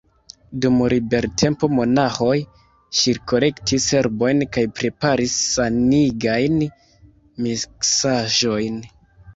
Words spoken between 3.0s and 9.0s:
ŝirkolektis herbojn kaj preparis sanigajn miksaĵojn.